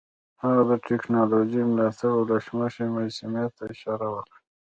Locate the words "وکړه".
4.11-4.37